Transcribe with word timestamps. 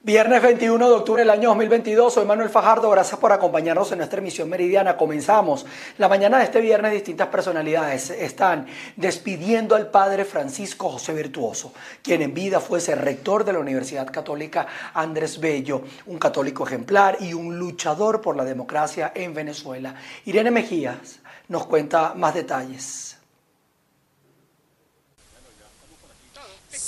Viernes 0.00 0.40
21 0.40 0.88
de 0.88 0.94
octubre 0.94 1.22
del 1.22 1.30
año 1.30 1.48
2022, 1.48 2.14
soy 2.14 2.24
Manuel 2.24 2.50
Fajardo, 2.50 2.88
gracias 2.88 3.18
por 3.18 3.32
acompañarnos 3.32 3.90
en 3.90 3.98
nuestra 3.98 4.20
emisión 4.20 4.48
meridiana. 4.48 4.96
Comenzamos. 4.96 5.66
La 5.98 6.08
mañana 6.08 6.38
de 6.38 6.44
este 6.44 6.60
viernes 6.60 6.92
distintas 6.92 7.26
personalidades 7.26 8.10
están 8.10 8.68
despidiendo 8.94 9.74
al 9.74 9.90
padre 9.90 10.24
Francisco 10.24 10.88
José 10.88 11.14
Virtuoso, 11.14 11.72
quien 12.00 12.22
en 12.22 12.32
vida 12.32 12.60
fuese 12.60 12.94
rector 12.94 13.44
de 13.44 13.54
la 13.54 13.58
Universidad 13.58 14.06
Católica 14.06 14.68
Andrés 14.94 15.40
Bello, 15.40 15.82
un 16.06 16.20
católico 16.20 16.64
ejemplar 16.64 17.16
y 17.18 17.34
un 17.34 17.58
luchador 17.58 18.20
por 18.20 18.36
la 18.36 18.44
democracia 18.44 19.10
en 19.16 19.34
Venezuela. 19.34 19.96
Irene 20.26 20.52
Mejías 20.52 21.18
nos 21.48 21.66
cuenta 21.66 22.14
más 22.14 22.34
detalles. 22.34 23.17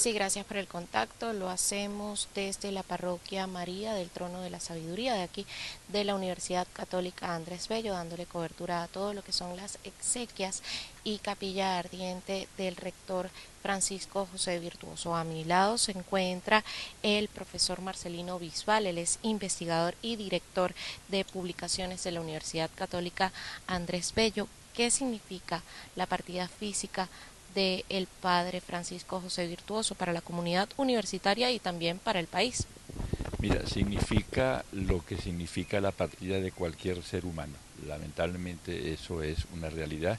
Sí, 0.00 0.12
gracias 0.12 0.46
por 0.46 0.56
el 0.56 0.66
contacto. 0.66 1.34
Lo 1.34 1.50
hacemos 1.50 2.30
desde 2.34 2.72
la 2.72 2.82
parroquia 2.82 3.46
María 3.46 3.92
del 3.92 4.08
Trono 4.08 4.40
de 4.40 4.48
la 4.48 4.58
Sabiduría 4.58 5.12
de 5.12 5.24
aquí 5.24 5.44
de 5.88 6.04
la 6.04 6.14
Universidad 6.14 6.66
Católica 6.72 7.34
Andrés 7.34 7.68
Bello, 7.68 7.92
dándole 7.92 8.24
cobertura 8.24 8.82
a 8.82 8.88
todo 8.88 9.12
lo 9.12 9.22
que 9.22 9.32
son 9.32 9.54
las 9.58 9.78
exequias 9.84 10.62
y 11.04 11.18
capilla 11.18 11.78
ardiente 11.78 12.48
del 12.56 12.76
rector 12.76 13.28
Francisco 13.60 14.26
José 14.32 14.58
Virtuoso. 14.58 15.14
A 15.14 15.22
mi 15.22 15.44
lado 15.44 15.76
se 15.76 15.92
encuentra 15.92 16.64
el 17.02 17.28
profesor 17.28 17.82
Marcelino 17.82 18.38
Bisbal, 18.38 18.86
él 18.86 18.96
es 18.96 19.18
investigador 19.20 19.96
y 20.00 20.16
director 20.16 20.72
de 21.08 21.26
publicaciones 21.26 22.02
de 22.04 22.12
la 22.12 22.22
Universidad 22.22 22.70
Católica 22.74 23.34
Andrés 23.66 24.14
Bello. 24.14 24.48
¿Qué 24.72 24.90
significa 24.90 25.62
la 25.94 26.06
partida 26.06 26.48
física 26.48 27.10
del 27.54 27.84
el 27.88 28.06
padre 28.06 28.60
Francisco 28.60 29.20
José 29.20 29.46
Virtuoso 29.46 29.94
para 29.94 30.12
la 30.12 30.20
comunidad 30.20 30.68
universitaria 30.76 31.50
y 31.50 31.58
también 31.58 31.98
para 31.98 32.20
el 32.20 32.26
país? 32.26 32.66
Mira, 33.38 33.66
significa 33.66 34.64
lo 34.72 35.04
que 35.04 35.16
significa 35.16 35.80
la 35.80 35.92
partida 35.92 36.40
de 36.40 36.52
cualquier 36.52 37.02
ser 37.02 37.24
humano. 37.24 37.54
Lamentablemente 37.86 38.92
eso 38.92 39.22
es 39.22 39.46
una 39.54 39.70
realidad 39.70 40.18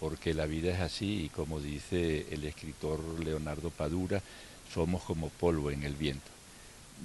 porque 0.00 0.34
la 0.34 0.46
vida 0.46 0.72
es 0.72 0.80
así 0.80 1.24
y 1.24 1.28
como 1.28 1.60
dice 1.60 2.26
el 2.30 2.44
escritor 2.44 3.00
Leonardo 3.22 3.70
Padura, 3.70 4.22
somos 4.72 5.02
como 5.02 5.28
polvo 5.28 5.70
en 5.70 5.84
el 5.84 5.94
viento. 5.94 6.30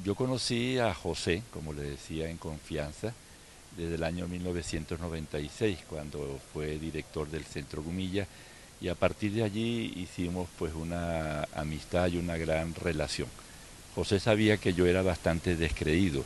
Yo 0.03 0.15
conocí 0.15 0.79
a 0.79 0.93
José, 0.93 1.43
como 1.51 1.73
le 1.73 1.83
decía, 1.83 2.29
en 2.29 2.37
confianza, 2.37 3.13
desde 3.77 3.95
el 3.95 4.03
año 4.03 4.27
1996, 4.27 5.79
cuando 5.89 6.39
fue 6.53 6.79
director 6.79 7.29
del 7.29 7.43
Centro 7.43 7.83
Gumilla, 7.83 8.25
y 8.81 8.89
a 8.89 8.95
partir 8.95 9.31
de 9.31 9.43
allí 9.43 9.93
hicimos 9.95 10.47
pues 10.57 10.73
una 10.73 11.47
amistad 11.55 12.07
y 12.07 12.17
una 12.17 12.37
gran 12.37 12.75
relación. 12.75 13.27
José 13.95 14.19
sabía 14.19 14.57
que 14.57 14.73
yo 14.73 14.85
era 14.85 15.01
bastante 15.01 15.55
descreído, 15.55 16.23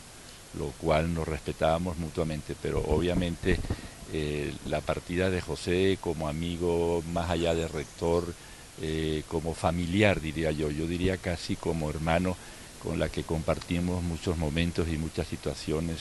lo 0.58 0.67
cual 0.81 1.14
nos 1.14 1.28
respetábamos 1.28 1.97
mutuamente, 1.97 2.56
pero 2.59 2.83
obviamente 2.88 3.59
eh, 4.11 4.52
la 4.66 4.81
partida 4.81 5.30
de 5.30 5.41
José 5.41 6.00
como 6.02 6.28
amigo, 6.28 7.03
más 7.14 7.30
allá 7.30 7.53
de 7.53 7.67
rector, 7.67 8.33
eh, 8.81 9.23
como 9.28 9.53
familiar 9.53 10.19
diría 10.22 10.52
yo, 10.52 10.72
yo 10.72 10.88
diría 10.88 11.17
casi 11.17 11.56
como 11.56 11.89
hermano 11.89 12.36
con 12.81 12.97
la 12.97 13.09
que 13.09 13.23
compartimos 13.23 14.02
muchos 14.02 14.38
momentos 14.38 14.88
y 14.88 14.97
muchas 14.97 15.28
situaciones 15.28 16.00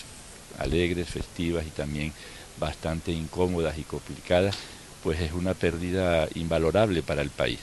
alegres, 0.58 1.08
festivas 1.08 1.66
y 1.66 1.70
también 1.70 2.12
bastante 2.58 3.12
incómodas 3.12 3.76
y 3.78 3.82
complicadas 3.82 4.56
pues 5.02 5.20
es 5.20 5.32
una 5.32 5.54
pérdida 5.54 6.28
invalorable 6.34 7.02
para 7.02 7.22
el 7.22 7.30
país. 7.30 7.58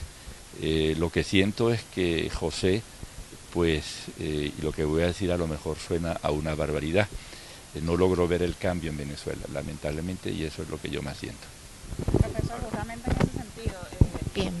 Eh, 0.60 0.94
lo 0.98 1.10
que 1.10 1.22
siento 1.22 1.72
es 1.72 1.82
que 1.94 2.30
José, 2.30 2.82
pues, 3.52 3.84
eh, 4.18 4.52
y 4.56 4.62
lo 4.62 4.72
que 4.72 4.84
voy 4.84 5.02
a 5.02 5.06
decir 5.06 5.30
a 5.32 5.36
lo 5.36 5.46
mejor 5.46 5.76
suena 5.78 6.12
a 6.22 6.30
una 6.30 6.54
barbaridad, 6.54 7.08
eh, 7.74 7.80
no 7.82 7.96
logró 7.96 8.26
ver 8.26 8.42
el 8.42 8.56
cambio 8.56 8.90
en 8.90 8.96
Venezuela, 8.96 9.42
lamentablemente, 9.52 10.30
y 10.30 10.44
eso 10.44 10.62
es 10.62 10.68
lo 10.68 10.80
que 10.80 10.90
yo 10.90 11.02
más 11.02 11.18
siento. 11.18 11.46
Profesor, 12.18 12.60
justamente 12.60 13.10
en 13.10 13.16
ese 13.16 13.38
sentido. 13.38 13.76
Bien, 14.34 14.54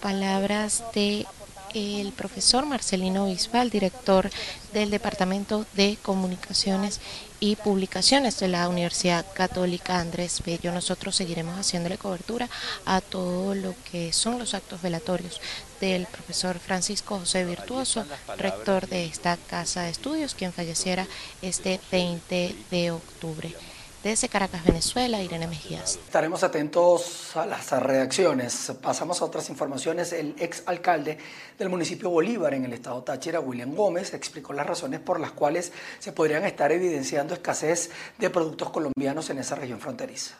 palabras 0.00 0.84
de 0.94 1.26
el 1.74 2.12
profesor 2.12 2.66
Marcelino 2.66 3.26
Bisbal, 3.26 3.70
director 3.70 4.30
del 4.72 4.90
Departamento 4.90 5.66
de 5.74 5.98
Comunicaciones 6.02 7.00
y 7.40 7.56
Publicaciones 7.56 8.38
de 8.38 8.48
la 8.48 8.68
Universidad 8.68 9.26
Católica 9.34 9.98
Andrés 9.98 10.42
Bello. 10.44 10.72
Nosotros 10.72 11.16
seguiremos 11.16 11.58
haciéndole 11.58 11.98
cobertura 11.98 12.48
a 12.84 13.00
todo 13.00 13.54
lo 13.54 13.74
que 13.90 14.12
son 14.12 14.38
los 14.38 14.54
actos 14.54 14.82
velatorios 14.82 15.40
del 15.80 16.06
profesor 16.06 16.58
Francisco 16.58 17.18
José 17.18 17.44
Virtuoso, 17.44 18.04
rector 18.38 18.86
de 18.86 19.06
esta 19.06 19.36
casa 19.36 19.82
de 19.82 19.90
estudios, 19.90 20.34
quien 20.34 20.52
falleciera 20.52 21.06
este 21.42 21.80
20 21.90 22.54
de 22.70 22.90
octubre. 22.92 23.54
Desde 24.02 24.28
Caracas, 24.28 24.64
Venezuela, 24.64 25.22
Irene 25.22 25.46
Mejías. 25.46 25.96
Estaremos 26.04 26.42
atentos 26.42 27.36
a 27.36 27.46
las 27.46 27.70
reacciones. 27.70 28.72
Pasamos 28.82 29.22
a 29.22 29.24
otras 29.24 29.48
informaciones. 29.48 30.12
El 30.12 30.34
ex 30.40 30.64
alcalde 30.66 31.18
del 31.56 31.68
municipio 31.68 32.10
Bolívar 32.10 32.52
en 32.54 32.64
el 32.64 32.72
estado 32.72 33.04
Táchira, 33.04 33.38
William 33.38 33.76
Gómez, 33.76 34.12
explicó 34.12 34.52
las 34.54 34.66
razones 34.66 34.98
por 34.98 35.20
las 35.20 35.30
cuales 35.30 35.72
se 36.00 36.10
podrían 36.10 36.44
estar 36.44 36.72
evidenciando 36.72 37.34
escasez 37.34 37.90
de 38.18 38.28
productos 38.28 38.70
colombianos 38.70 39.30
en 39.30 39.38
esa 39.38 39.54
región 39.54 39.78
fronteriza. 39.78 40.36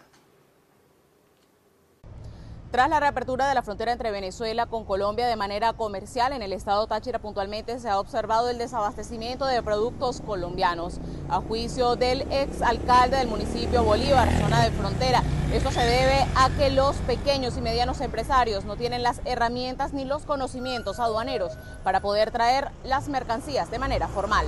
Tras 2.73 2.89
la 2.89 3.01
reapertura 3.01 3.47
de 3.47 3.55
la 3.55 3.63
frontera 3.63 3.93
entre 3.93 4.11
Venezuela 4.11 4.65
con 4.65 4.87
Colombia 4.87 5.27
de 5.27 5.37
manera 5.37 5.75
comercial 5.75 6.33
en 6.33 6.41
el 6.41 6.55
estado 6.55 6.87
Táchira 6.87 7.19
puntualmente 7.19 7.79
se 7.79 7.91
ha 7.91 8.01
observado 8.01 8.49
el 8.49 8.57
desabastecimiento 8.57 9.45
de 9.45 9.63
productos 9.63 10.23
colombianos. 10.23 10.99
A 11.29 11.43
juicio 11.43 11.97
del 11.97 12.23
ex 12.33 12.63
alcalde 12.63 13.19
del 13.19 13.29
municipio 13.29 13.85
Bolívar, 13.85 14.27
zona 14.41 14.65
de 14.65 14.71
frontera, 14.71 15.23
esto 15.53 15.71
se 15.71 15.83
debe 15.83 16.25
a 16.35 16.49
que 16.57 16.71
los 16.71 16.97
pequeños 17.03 17.59
y 17.59 17.61
medianos 17.61 18.01
empresarios 18.01 18.65
no 18.65 18.77
tienen 18.77 19.03
las 19.03 19.21
herramientas 19.27 19.93
ni 19.93 20.07
los 20.07 20.25
conocimientos 20.25 20.99
aduaneros 20.99 21.53
para 21.85 22.01
poder 22.01 22.31
traer 22.31 22.69
las 22.85 23.11
mercancías 23.11 23.71
de 23.71 23.81
manera 23.81 24.09
formal. 24.09 24.47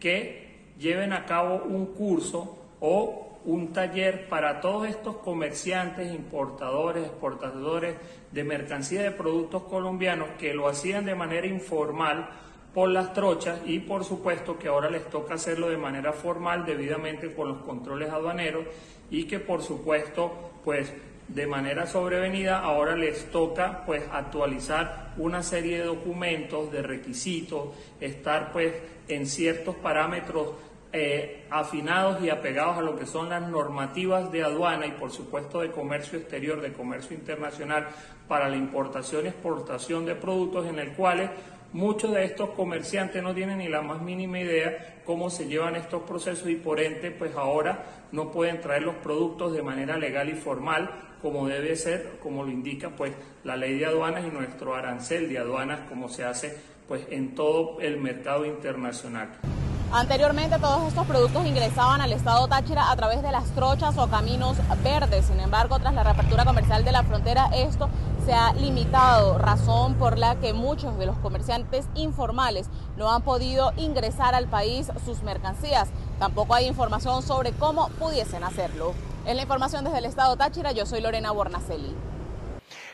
Que 0.00 0.74
lleven 0.78 1.14
a 1.14 1.24
cabo 1.24 1.62
un 1.64 1.86
curso 1.86 2.58
o 2.78 3.23
un 3.44 3.72
taller 3.72 4.28
para 4.28 4.60
todos 4.60 4.88
estos 4.88 5.16
comerciantes, 5.16 6.12
importadores, 6.14 7.06
exportadores 7.06 7.96
de 8.32 8.44
mercancía 8.44 9.02
de 9.02 9.10
productos 9.10 9.64
colombianos 9.64 10.28
que 10.38 10.54
lo 10.54 10.68
hacían 10.68 11.04
de 11.04 11.14
manera 11.14 11.46
informal 11.46 12.30
por 12.72 12.88
las 12.88 13.12
trochas 13.12 13.60
y 13.66 13.78
por 13.78 14.04
supuesto 14.04 14.58
que 14.58 14.68
ahora 14.68 14.90
les 14.90 15.08
toca 15.08 15.34
hacerlo 15.34 15.68
de 15.68 15.76
manera 15.76 16.12
formal 16.12 16.66
debidamente 16.66 17.32
con 17.32 17.48
los 17.48 17.58
controles 17.58 18.10
aduaneros 18.10 18.64
y 19.10 19.24
que 19.24 19.38
por 19.38 19.62
supuesto 19.62 20.50
pues 20.64 20.92
de 21.28 21.46
manera 21.46 21.86
sobrevenida 21.86 22.58
ahora 22.58 22.96
les 22.96 23.30
toca 23.30 23.84
pues 23.86 24.02
actualizar 24.12 25.14
una 25.16 25.42
serie 25.42 25.78
de 25.78 25.84
documentos, 25.84 26.70
de 26.72 26.82
requisitos, 26.82 27.68
estar 28.00 28.52
pues 28.52 28.74
en 29.08 29.26
ciertos 29.26 29.76
parámetros 29.76 30.48
eh, 30.96 31.44
afinados 31.50 32.22
y 32.22 32.30
apegados 32.30 32.78
a 32.78 32.80
lo 32.80 32.96
que 32.96 33.04
son 33.04 33.28
las 33.28 33.42
normativas 33.42 34.30
de 34.30 34.44
aduana 34.44 34.86
y 34.86 34.92
por 34.92 35.10
supuesto 35.10 35.60
de 35.60 35.72
comercio 35.72 36.20
exterior, 36.20 36.60
de 36.60 36.72
comercio 36.72 37.16
internacional 37.16 37.88
para 38.28 38.48
la 38.48 38.56
importación 38.56 39.24
y 39.24 39.28
exportación 39.28 40.06
de 40.06 40.14
productos 40.14 40.66
en 40.66 40.78
el 40.78 40.92
cuales 40.92 41.30
muchos 41.72 42.12
de 42.12 42.22
estos 42.22 42.50
comerciantes 42.50 43.20
no 43.20 43.34
tienen 43.34 43.58
ni 43.58 43.66
la 43.66 43.82
más 43.82 44.00
mínima 44.02 44.38
idea 44.38 45.00
cómo 45.04 45.30
se 45.30 45.48
llevan 45.48 45.74
estos 45.74 46.04
procesos 46.04 46.48
y 46.48 46.54
por 46.54 46.78
ende 46.78 47.10
pues 47.10 47.34
ahora 47.34 47.86
no 48.12 48.30
pueden 48.30 48.60
traer 48.60 48.84
los 48.84 48.94
productos 48.94 49.52
de 49.52 49.62
manera 49.62 49.96
legal 49.96 50.28
y 50.28 50.34
formal 50.34 50.88
como 51.20 51.48
debe 51.48 51.74
ser, 51.74 52.18
como 52.22 52.44
lo 52.44 52.52
indica 52.52 52.90
pues 52.90 53.12
la 53.42 53.56
ley 53.56 53.76
de 53.80 53.86
aduanas 53.86 54.24
y 54.24 54.30
nuestro 54.30 54.76
arancel 54.76 55.28
de 55.28 55.38
aduanas 55.38 55.80
como 55.88 56.08
se 56.08 56.22
hace 56.22 56.56
pues 56.86 57.04
en 57.10 57.34
todo 57.34 57.80
el 57.80 57.98
mercado 57.98 58.46
internacional. 58.46 59.30
Anteriormente 59.92 60.58
todos 60.58 60.88
estos 60.88 61.06
productos 61.06 61.46
ingresaban 61.46 62.00
al 62.00 62.12
estado 62.12 62.48
Táchira 62.48 62.90
a 62.90 62.96
través 62.96 63.22
de 63.22 63.30
las 63.30 63.44
trochas 63.50 63.96
o 63.96 64.08
caminos 64.08 64.56
verdes. 64.82 65.26
Sin 65.26 65.38
embargo, 65.38 65.78
tras 65.78 65.94
la 65.94 66.02
reapertura 66.02 66.44
comercial 66.44 66.84
de 66.84 66.92
la 66.92 67.04
frontera, 67.04 67.48
esto 67.54 67.88
se 68.24 68.32
ha 68.32 68.52
limitado, 68.54 69.38
razón 69.38 69.94
por 69.94 70.18
la 70.18 70.36
que 70.36 70.52
muchos 70.52 70.98
de 70.98 71.06
los 71.06 71.16
comerciantes 71.18 71.86
informales 71.94 72.68
no 72.96 73.12
han 73.12 73.22
podido 73.22 73.72
ingresar 73.76 74.34
al 74.34 74.48
país 74.48 74.90
sus 75.04 75.22
mercancías. 75.22 75.88
Tampoco 76.18 76.54
hay 76.54 76.66
información 76.66 77.22
sobre 77.22 77.52
cómo 77.52 77.88
pudiesen 77.90 78.42
hacerlo. 78.42 78.94
En 79.26 79.36
la 79.36 79.42
información 79.42 79.84
desde 79.84 79.98
el 79.98 80.06
estado 80.06 80.36
Táchira, 80.36 80.72
yo 80.72 80.86
soy 80.86 81.02
Lorena 81.02 81.30
Bornacelli. 81.30 81.94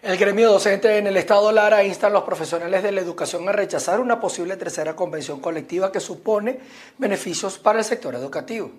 El 0.02 0.16
gremio 0.16 0.50
docente 0.50 0.96
en 0.96 1.06
el 1.06 1.18
estado 1.18 1.52
Lara 1.52 1.84
insta 1.84 2.06
a 2.06 2.10
los 2.10 2.24
profesionales 2.24 2.82
de 2.82 2.90
la 2.90 3.02
educación 3.02 3.46
a 3.46 3.52
rechazar 3.52 4.00
una 4.00 4.18
posible 4.18 4.56
tercera 4.56 4.96
convención 4.96 5.40
colectiva 5.40 5.92
que 5.92 6.00
supone 6.00 6.58
beneficios 6.96 7.58
para 7.58 7.80
el 7.80 7.84
sector 7.84 8.14
educativo. 8.14 8.70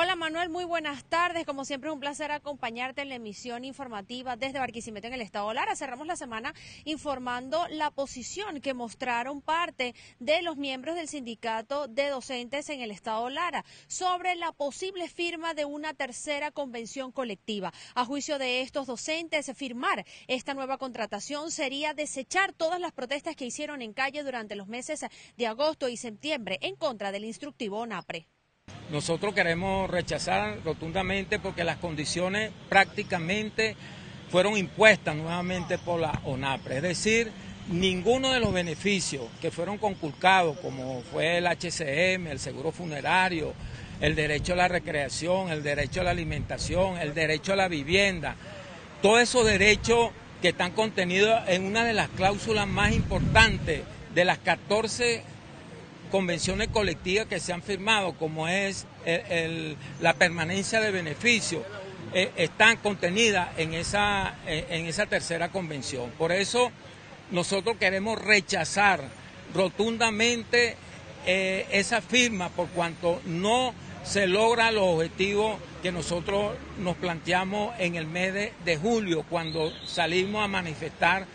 Hola 0.00 0.14
Manuel, 0.14 0.48
muy 0.48 0.64
buenas 0.64 1.02
tardes. 1.02 1.44
Como 1.44 1.64
siempre 1.64 1.90
es 1.90 1.92
un 1.92 1.98
placer 1.98 2.30
acompañarte 2.30 3.02
en 3.02 3.08
la 3.08 3.16
emisión 3.16 3.64
informativa 3.64 4.36
desde 4.36 4.60
Barquisimeto 4.60 5.08
en 5.08 5.14
el 5.14 5.22
Estado 5.22 5.52
Lara. 5.52 5.74
Cerramos 5.74 6.06
la 6.06 6.14
semana 6.14 6.54
informando 6.84 7.66
la 7.68 7.90
posición 7.90 8.60
que 8.60 8.74
mostraron 8.74 9.40
parte 9.42 9.96
de 10.20 10.40
los 10.42 10.56
miembros 10.56 10.94
del 10.94 11.08
sindicato 11.08 11.88
de 11.88 12.10
docentes 12.10 12.70
en 12.70 12.80
el 12.80 12.92
Estado 12.92 13.28
Lara 13.28 13.64
sobre 13.88 14.36
la 14.36 14.52
posible 14.52 15.08
firma 15.08 15.52
de 15.54 15.64
una 15.64 15.94
tercera 15.94 16.52
convención 16.52 17.10
colectiva. 17.10 17.72
A 17.96 18.04
juicio 18.04 18.38
de 18.38 18.60
estos 18.60 18.86
docentes, 18.86 19.50
firmar 19.56 20.06
esta 20.28 20.54
nueva 20.54 20.78
contratación 20.78 21.50
sería 21.50 21.92
desechar 21.92 22.52
todas 22.52 22.78
las 22.78 22.92
protestas 22.92 23.34
que 23.34 23.46
hicieron 23.46 23.82
en 23.82 23.94
calle 23.94 24.22
durante 24.22 24.54
los 24.54 24.68
meses 24.68 25.04
de 25.36 25.46
agosto 25.48 25.88
y 25.88 25.96
septiembre 25.96 26.58
en 26.62 26.76
contra 26.76 27.10
del 27.10 27.24
instructivo 27.24 27.84
NAPRE. 27.84 28.28
Nosotros 28.90 29.34
queremos 29.34 29.90
rechazar 29.90 30.58
rotundamente 30.64 31.38
porque 31.38 31.62
las 31.62 31.76
condiciones 31.76 32.50
prácticamente 32.70 33.76
fueron 34.30 34.56
impuestas 34.56 35.14
nuevamente 35.14 35.76
por 35.76 36.00
la 36.00 36.20
ONAPRE. 36.24 36.76
Es 36.76 36.82
decir, 36.82 37.30
ninguno 37.68 38.32
de 38.32 38.40
los 38.40 38.52
beneficios 38.52 39.24
que 39.42 39.50
fueron 39.50 39.76
conculcados, 39.76 40.58
como 40.60 41.02
fue 41.02 41.36
el 41.36 41.46
HCM, 41.46 42.28
el 42.28 42.38
seguro 42.38 42.72
funerario, 42.72 43.52
el 44.00 44.14
derecho 44.14 44.54
a 44.54 44.56
la 44.56 44.68
recreación, 44.68 45.50
el 45.50 45.62
derecho 45.62 46.00
a 46.00 46.04
la 46.04 46.10
alimentación, 46.10 46.96
el 46.96 47.12
derecho 47.12 47.52
a 47.52 47.56
la 47.56 47.68
vivienda, 47.68 48.36
todos 49.02 49.20
esos 49.20 49.44
derechos 49.44 50.10
que 50.40 50.48
están 50.48 50.72
contenidos 50.72 51.40
en 51.46 51.64
una 51.64 51.84
de 51.84 51.92
las 51.92 52.08
cláusulas 52.08 52.66
más 52.66 52.92
importantes 52.92 53.82
de 54.14 54.24
las 54.24 54.38
14 54.38 55.22
convenciones 56.08 56.68
colectivas 56.68 57.26
que 57.26 57.40
se 57.40 57.52
han 57.52 57.62
firmado, 57.62 58.14
como 58.14 58.48
es 58.48 58.86
la 60.00 60.14
permanencia 60.14 60.80
de 60.80 60.90
beneficios, 60.90 61.62
eh, 62.14 62.32
están 62.36 62.78
contenidas 62.78 63.50
en 63.58 63.74
esa, 63.74 64.36
eh, 64.46 64.66
en 64.70 64.86
esa 64.86 65.04
tercera 65.04 65.50
convención. 65.50 66.10
Por 66.16 66.32
eso 66.32 66.72
nosotros 67.30 67.76
queremos 67.78 68.18
rechazar 68.18 69.02
rotundamente 69.54 70.76
eh, 71.26 71.66
esa 71.70 72.00
firma 72.00 72.48
por 72.48 72.68
cuanto 72.68 73.20
no 73.26 73.74
se 74.04 74.26
logra 74.26 74.70
los 74.70 74.84
objetivos 74.84 75.58
que 75.82 75.92
nosotros 75.92 76.54
nos 76.78 76.96
planteamos 76.96 77.78
en 77.78 77.96
el 77.96 78.06
mes 78.06 78.52
de 78.64 78.76
julio, 78.78 79.24
cuando 79.28 79.70
salimos 79.86 80.42
a 80.42 80.48
manifestar 80.48 81.26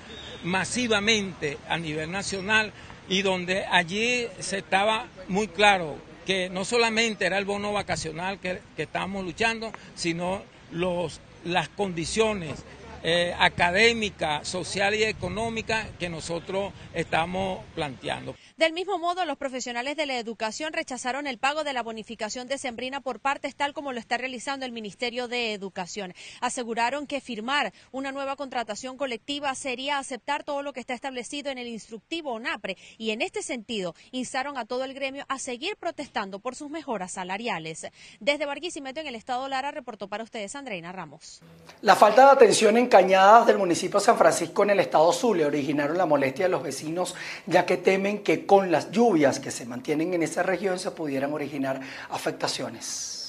masivamente 0.44 1.60
a 1.70 1.78
nivel 1.78 2.12
nacional 2.12 2.74
y 3.10 3.22
donde 3.22 3.66
allí 3.66 4.28
se 4.40 4.60
estaba 4.60 5.08
muy 5.28 5.48
claro 5.48 5.98
que 6.26 6.50
no 6.50 6.66
solamente 6.66 7.26
era 7.26 7.38
el 7.38 7.46
bono 7.46 7.74
vacacional 7.74 8.40
que, 8.40 8.60
que 8.76 8.84
estábamos 8.84 9.26
luchando, 9.26 9.72
sino 9.96 10.42
los, 10.72 11.20
las 11.44 11.70
condiciones 11.70 12.64
eh, 13.06 13.36
académica, 13.38 14.46
social 14.46 14.96
y 14.96 15.04
económica 15.04 15.90
que 16.00 16.08
nosotros 16.08 16.72
estamos 16.94 17.60
planteando. 17.76 18.34
Del 18.56 18.72
mismo 18.72 19.00
modo, 19.00 19.26
los 19.26 19.38
profesionales 19.38 19.98
de 19.98 20.06
la 20.06 20.20
educación 20.20 20.74
rechazaron 20.74 21.26
el 21.26 21.40
pago 21.40 21.64
de 21.64 21.74
la 21.74 21.82
bonificación 21.82 22.48
de 22.48 22.60
Sembrina 22.60 23.02
por 23.02 23.20
partes, 23.20 23.56
tal 23.56 23.74
como 23.74 23.92
lo 23.92 24.00
está 24.00 24.16
realizando 24.18 24.64
el 24.64 24.72
Ministerio 24.72 25.28
de 25.28 25.54
Educación. 25.54 26.14
Aseguraron 26.40 27.08
que 27.08 27.20
firmar 27.20 27.74
una 27.92 28.12
nueva 28.12 28.36
contratación 28.36 28.96
colectiva 28.96 29.56
sería 29.56 29.98
aceptar 29.98 30.44
todo 30.44 30.62
lo 30.62 30.72
que 30.72 30.82
está 30.82 30.94
establecido 30.94 31.50
en 31.50 31.58
el 31.58 31.68
instructivo 31.68 32.34
ONAPRE 32.34 32.78
y 33.00 33.10
en 33.10 33.24
este 33.24 33.42
sentido 33.42 33.96
instaron 34.12 34.56
a 34.60 34.66
todo 34.66 34.84
el 34.84 34.94
gremio 34.94 35.26
a 35.30 35.40
seguir 35.40 35.76
protestando 35.76 36.38
por 36.38 36.54
sus 36.54 36.70
mejoras 36.70 37.14
salariales. 37.14 37.88
Desde 38.20 38.46
Barquisimeto 38.46 39.00
en 39.00 39.08
el 39.08 39.16
estado 39.16 39.48
Lara 39.48 39.72
reportó 39.72 40.08
para 40.08 40.24
ustedes 40.24 40.56
Andreina 40.56 40.92
Ramos. 40.92 41.42
La 41.82 41.96
falta 41.96 42.26
de 42.26 42.32
atención 42.34 42.78
en 42.78 42.88
cañadas 42.88 43.48
del 43.48 43.58
municipio 43.58 44.00
de 44.00 44.06
San 44.06 44.18
Francisco 44.18 44.62
en 44.62 44.70
el 44.70 44.80
estado 44.80 45.12
Zulia 45.12 45.48
originaron 45.48 45.98
la 45.98 46.06
molestia 46.06 46.46
de 46.46 46.52
los 46.52 46.62
vecinos, 46.62 47.16
ya 47.48 47.66
que 47.66 47.78
temen 47.78 48.22
que 48.24 48.43
con 48.46 48.72
las 48.72 48.92
lluvias 48.92 49.40
que 49.40 49.52
se 49.52 49.66
mantienen 49.66 50.14
en 50.14 50.24
esa 50.24 50.44
región 50.44 50.80
se 50.80 50.92
pudieran 50.92 51.34
originar 51.34 51.82
afectaciones. 52.10 53.23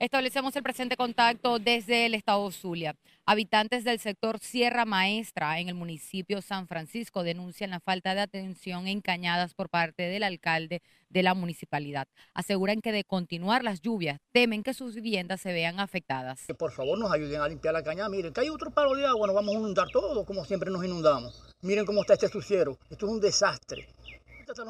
Establecemos 0.00 0.56
el 0.56 0.64
presente 0.64 0.96
contacto 0.96 1.60
desde 1.60 2.06
el 2.06 2.14
estado 2.14 2.50
Zulia. 2.50 2.96
Habitantes 3.26 3.84
del 3.84 4.00
sector 4.00 4.40
Sierra 4.40 4.84
Maestra 4.84 5.60
en 5.60 5.68
el 5.68 5.76
municipio 5.76 6.42
San 6.42 6.66
Francisco 6.66 7.22
denuncian 7.22 7.70
la 7.70 7.78
falta 7.78 8.12
de 8.16 8.22
atención 8.22 8.88
en 8.88 9.00
cañadas 9.00 9.54
por 9.54 9.68
parte 9.68 10.02
del 10.02 10.24
alcalde 10.24 10.82
de 11.10 11.22
la 11.22 11.34
municipalidad. 11.34 12.08
Aseguran 12.34 12.80
que 12.80 12.90
de 12.90 13.04
continuar 13.04 13.62
las 13.62 13.82
lluvias 13.82 14.18
temen 14.32 14.64
que 14.64 14.74
sus 14.74 14.96
viviendas 14.96 15.40
se 15.40 15.52
vean 15.52 15.78
afectadas. 15.78 16.40
Por 16.58 16.72
favor 16.72 16.98
nos 16.98 17.12
ayuden 17.12 17.40
a 17.40 17.48
limpiar 17.48 17.72
la 17.72 17.84
cañada. 17.84 18.08
Miren, 18.08 18.32
que 18.32 18.40
hay 18.40 18.50
otro 18.50 18.72
palo 18.72 18.96
de 18.96 19.06
agua, 19.06 19.28
nos 19.28 19.36
vamos 19.36 19.54
a 19.54 19.58
inundar 19.58 19.86
todo, 19.92 20.24
como 20.24 20.44
siempre 20.44 20.72
nos 20.72 20.84
inundamos. 20.84 21.54
Miren 21.62 21.86
cómo 21.86 22.00
está 22.00 22.14
este 22.14 22.28
suciero. 22.28 22.76
Esto 22.90 23.06
es 23.06 23.12
un 23.12 23.20
desastre. 23.20 23.86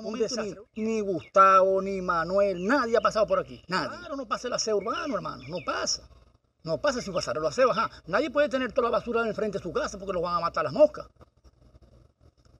Un 0.02 0.18
desastre. 0.18 0.60
Ni, 0.76 1.00
Gustavo, 1.00 1.80
ni 1.82 2.00
Manuel, 2.00 2.66
nadie 2.66 2.96
ha 2.96 3.00
pasado 3.00 3.26
por 3.26 3.38
aquí. 3.38 3.62
Nadie. 3.68 3.98
Claro, 3.98 4.16
no 4.16 4.26
pasa 4.26 4.48
el 4.48 4.54
aseo 4.54 4.76
urbano, 4.76 5.14
hermano. 5.14 5.42
No 5.48 5.58
pasa. 5.64 6.08
No 6.62 6.80
pasa 6.80 7.02
si 7.02 7.10
pasar 7.10 7.36
lo 7.36 7.48
aseo, 7.48 7.70
ajá. 7.70 7.90
Nadie 8.06 8.30
puede 8.30 8.48
tener 8.48 8.72
toda 8.72 8.88
la 8.88 8.98
basura 8.98 9.20
en 9.20 9.28
el 9.28 9.34
frente 9.34 9.58
de 9.58 9.62
su 9.62 9.72
casa 9.72 9.98
porque 9.98 10.14
lo 10.14 10.22
van 10.22 10.36
a 10.36 10.40
matar 10.40 10.64
las 10.64 10.72
moscas. 10.72 11.06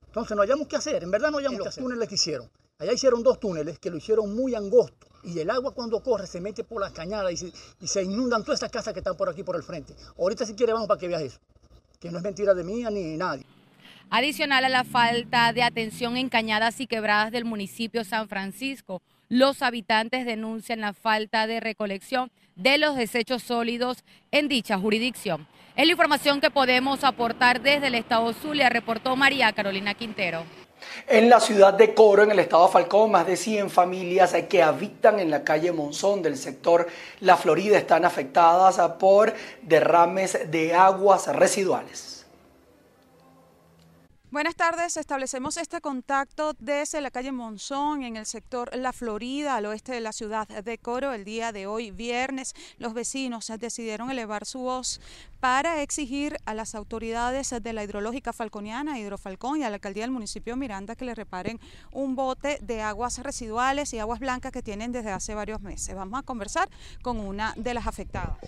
Entonces 0.07 0.37
no 0.37 0.43
hayamos 0.43 0.69
que 0.69 0.77
hacer, 0.77 1.03
en 1.03 1.11
verdad 1.11 1.31
no 1.31 1.39
hayamos 1.39 1.61
que 1.61 1.69
hacer. 1.69 1.83
túneles 1.83 2.09
que 2.09 2.15
hicieron. 2.15 2.51
Allá 2.79 2.93
hicieron 2.93 3.23
dos 3.23 3.41
túneles 3.41 3.79
que 3.79 3.91
lo 3.91 3.97
hicieron 3.97 4.35
muy 4.35 4.55
angosto. 4.55 5.07
Y 5.23 5.39
el 5.39 5.49
agua 5.49 5.73
cuando 5.73 6.03
corre 6.03 6.27
se 6.27 6.41
mete 6.41 6.65
por 6.65 6.81
las 6.81 6.93
cañadas 6.93 7.33
y 7.33 7.87
se, 7.87 8.03
inundan 8.03 8.43
todas 8.43 8.59
estas 8.59 8.71
casas 8.71 8.93
que 8.93 9.01
están 9.01 9.17
por 9.17 9.29
aquí 9.29 9.43
por 9.43 9.57
el 9.57 9.63
frente. 9.63 9.97
Ahorita 10.19 10.45
si 10.45 10.55
quiere 10.55 10.73
vamos 10.73 10.87
para 10.87 11.01
que 11.01 11.09
veas 11.09 11.23
eso. 11.23 11.39
Que 11.99 12.11
no 12.11 12.19
es 12.19 12.25
mentira 12.25 12.53
de 12.53 12.63
mía 12.63 12.91
ni 12.91 13.17
nadie. 13.17 13.47
Adicional 14.11 14.65
a 14.65 14.69
la 14.69 14.85
falta 14.85 15.53
de 15.53 15.63
atención 15.63 16.17
en 16.17 16.29
cañadas 16.29 16.81
y 16.81 16.87
quebradas 16.87 17.33
del 17.33 17.45
municipio 17.45 18.05
San 18.05 18.29
Francisco, 18.29 19.03
los 19.29 19.63
habitantes 19.63 20.27
denuncian 20.27 20.81
la 20.81 20.93
falta 20.93 21.47
de 21.47 21.61
recolección 21.61 22.31
de 22.55 22.79
los 22.79 22.97
desechos 22.97 23.43
sólidos 23.43 24.05
en 24.31 24.49
dicha 24.49 24.79
jurisdicción. 24.79 25.49
Es 25.75 25.87
la 25.87 25.93
información 25.93 26.41
que 26.41 26.51
podemos 26.51 27.03
aportar 27.03 27.61
desde 27.61 27.89
el 27.89 27.97
estado 27.97 28.33
Zulia, 28.33 28.69
reportó 28.69 29.17
María 29.17 29.53
Carolina 29.53 29.95
Quintero. 29.95 30.45
En 31.09 31.29
la 31.29 31.41
ciudad 31.41 31.75
de 31.75 31.95
Coro, 31.95 32.23
en 32.23 32.31
el 32.31 32.39
estado 32.39 32.69
Falcón, 32.69 33.11
más 33.11 33.27
de 33.27 33.37
100 33.37 33.71
familias 33.71 34.35
que 34.49 34.63
habitan 34.63 35.19
en 35.19 35.31
la 35.31 35.43
calle 35.43 35.73
Monzón 35.73 36.23
del 36.23 36.37
sector 36.37 36.87
La 37.21 37.37
Florida 37.37 37.79
están 37.79 38.05
afectadas 38.05 38.79
por 38.99 39.35
derrames 39.63 40.51
de 40.51 40.75
aguas 40.75 41.27
residuales. 41.35 42.24
Buenas 44.35 44.57
tardes, 44.57 44.97
establecemos 44.97 45.57
este 45.59 45.81
contacto 45.81 46.55
desde 46.59 47.01
la 47.01 47.13
calle 47.13 47.31
Monzón 47.31 48.03
en 48.03 48.17
el 48.17 48.27
sector 48.27 48.69
La 48.75 48.93
Florida, 48.93 49.55
al 49.55 49.67
oeste 49.67 49.93
de 49.93 50.01
la 50.01 50.11
ciudad 50.11 50.49
de 50.49 50.77
Coro. 50.77 51.13
El 51.13 51.25
día 51.25 51.53
de 51.53 51.69
hoy, 51.69 51.93
viernes, 51.93 52.53
los 52.79 52.95
vecinos 52.95 53.53
decidieron 53.61 54.11
elevar 54.11 54.45
su 54.45 54.59
voz 54.59 55.01
para 55.39 55.83
exigir 55.83 56.37
a 56.47 56.55
las 56.55 56.75
autoridades 56.75 57.55
de 57.63 57.73
la 57.73 57.85
hidrológica 57.85 58.33
falconiana, 58.33 58.99
Hidrofalcón 58.99 59.61
y 59.61 59.63
a 59.63 59.69
la 59.69 59.77
alcaldía 59.77 60.03
del 60.03 60.11
municipio 60.11 60.57
Miranda 60.57 60.97
que 60.97 61.05
le 61.05 61.15
reparen 61.15 61.61
un 61.93 62.17
bote 62.17 62.59
de 62.61 62.83
aguas 62.83 63.19
residuales 63.19 63.95
y 63.95 64.01
aguas 64.01 64.19
blancas 64.19 64.51
que 64.51 64.63
tienen 64.63 64.91
desde 64.91 65.13
hace 65.13 65.37
varios 65.37 65.61
meses. 65.61 65.95
Vamos 65.95 66.19
a 66.19 66.25
conversar 66.25 66.69
con 67.03 67.21
una 67.21 67.55
de 67.57 67.73
las 67.73 67.87
afectadas. 67.87 68.39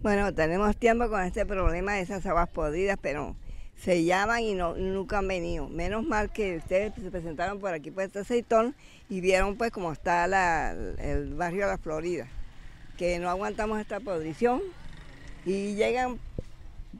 Bueno, 0.00 0.32
tenemos 0.32 0.74
tiempo 0.78 1.10
con 1.10 1.22
este 1.22 1.44
problema 1.44 1.92
de 1.92 2.00
esas 2.00 2.24
aguas 2.24 2.48
podridas, 2.48 2.98
pero 3.02 3.36
se 3.76 4.04
llaman 4.04 4.40
y 4.42 4.54
no, 4.54 4.74
nunca 4.74 5.18
han 5.18 5.28
venido. 5.28 5.68
Menos 5.68 6.04
mal 6.04 6.30
que 6.30 6.56
ustedes 6.56 6.92
se 6.94 7.10
presentaron 7.10 7.60
por 7.60 7.72
aquí 7.72 7.90
por 7.90 8.04
este 8.04 8.20
aceitón 8.20 8.74
y 9.08 9.20
vieron 9.20 9.56
pues 9.56 9.70
cómo 9.70 9.92
está 9.92 10.24
el 10.24 11.34
barrio 11.34 11.66
de 11.66 11.72
la 11.72 11.78
Florida, 11.78 12.26
que 12.96 13.18
no 13.18 13.28
aguantamos 13.28 13.80
esta 13.80 14.00
podrición 14.00 14.62
y 15.44 15.74
llegan 15.74 16.18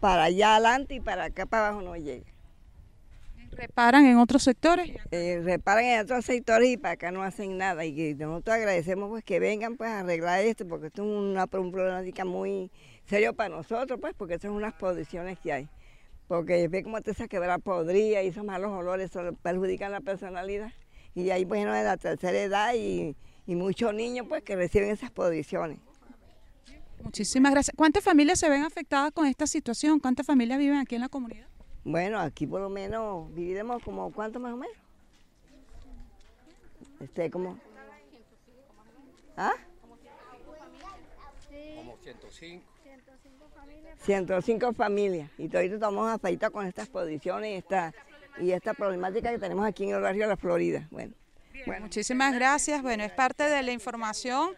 para 0.00 0.24
allá 0.24 0.56
adelante 0.56 0.94
y 0.94 1.00
para 1.00 1.24
acá 1.24 1.46
para 1.46 1.68
abajo 1.68 1.82
no 1.82 1.96
llegan. 1.96 2.34
¿Reparan 3.52 4.04
en 4.06 4.16
otros 4.18 4.42
sectores? 4.42 4.90
Eh, 5.12 5.40
reparan 5.44 5.84
en 5.84 6.00
otros 6.00 6.24
sectores 6.24 6.68
y 6.70 6.76
para 6.76 6.94
acá 6.94 7.12
no 7.12 7.22
hacen 7.22 7.56
nada. 7.56 7.84
Y 7.84 8.14
nosotros 8.14 8.56
agradecemos 8.56 9.08
pues 9.08 9.22
que 9.22 9.38
vengan 9.38 9.76
pues 9.76 9.90
a 9.90 10.00
arreglar 10.00 10.40
esto, 10.40 10.66
porque 10.66 10.88
esto 10.88 11.02
es 11.02 11.08
una, 11.08 11.44
un 11.44 11.70
problemática 11.70 12.24
muy 12.24 12.70
serio 13.06 13.32
para 13.32 13.50
nosotros, 13.50 14.00
pues, 14.00 14.12
porque 14.16 14.34
estas 14.34 14.48
son 14.48 14.56
unas 14.56 14.74
posiciones 14.74 15.38
que 15.38 15.52
hay 15.52 15.68
porque 16.28 16.68
ve 16.68 16.82
cómo 16.82 17.00
te 17.02 17.14
se 17.14 17.28
quebra 17.28 17.58
podría 17.58 18.22
y 18.22 18.28
esos 18.28 18.44
malos 18.44 18.70
olores 18.70 19.10
perjudican 19.42 19.92
la 19.92 20.00
personalidad. 20.00 20.72
Y 21.14 21.30
hay 21.30 21.44
bueno 21.44 21.72
de 21.72 21.84
la 21.84 21.96
tercera 21.96 22.38
edad 22.38 22.74
y, 22.74 23.16
muchos 23.46 23.94
niños 23.94 24.26
pues 24.28 24.42
que 24.42 24.56
reciben 24.56 24.90
esas 24.90 25.10
posiciones. 25.10 25.78
Muchísimas 27.02 27.52
gracias. 27.52 27.76
¿Cuántas 27.76 28.02
familias 28.02 28.38
se 28.38 28.48
ven 28.48 28.62
afectadas 28.62 29.12
con 29.12 29.26
esta 29.26 29.46
situación? 29.46 30.00
¿Cuántas 30.00 30.26
familias 30.26 30.58
viven 30.58 30.78
aquí 30.78 30.94
en 30.94 31.02
la 31.02 31.10
comunidad? 31.10 31.46
Bueno, 31.84 32.18
aquí 32.18 32.46
por 32.46 32.62
lo 32.62 32.70
menos 32.70 33.32
viviremos 33.34 33.82
como 33.82 34.10
cuánto 34.10 34.40
más 34.40 34.54
o 34.54 34.56
menos. 34.56 34.76
esté 37.00 37.30
como... 37.30 37.58
¿Ah? 39.36 39.52
Como 41.76 41.96
105. 42.02 42.73
105 43.98 44.72
familias. 44.72 45.30
Y 45.38 45.48
todos 45.48 45.64
estamos 45.64 46.10
afectados 46.10 46.52
con 46.52 46.66
estas 46.66 46.88
posiciones 46.88 47.50
y 47.50 47.54
esta, 47.54 47.94
y 48.40 48.50
esta 48.52 48.74
problemática 48.74 49.30
que 49.30 49.38
tenemos 49.38 49.66
aquí 49.66 49.84
en 49.84 49.94
el 49.94 50.00
barrio 50.00 50.22
de 50.24 50.28
la 50.28 50.36
Florida. 50.36 50.86
Bueno. 50.90 51.14
Bueno, 51.66 51.82
muchísimas 51.82 52.34
gracias. 52.34 52.82
Bueno, 52.82 53.04
es 53.04 53.12
parte 53.12 53.44
de 53.44 53.62
la 53.62 53.72
información 53.72 54.50